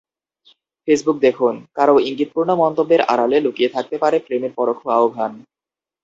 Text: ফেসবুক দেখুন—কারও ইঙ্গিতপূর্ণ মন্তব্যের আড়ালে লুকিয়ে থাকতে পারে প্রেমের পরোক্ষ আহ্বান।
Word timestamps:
ফেসবুক 0.83 1.17
দেখুন—কারও 1.19 1.95
ইঙ্গিতপূর্ণ 1.99 2.49
মন্তব্যের 2.61 3.01
আড়ালে 3.03 3.37
লুকিয়ে 3.39 3.73
থাকতে 3.75 3.95
পারে 3.97 4.17
প্রেমের 4.19 4.53
পরোক্ষ 4.57 4.83
আহ্বান। 4.97 5.33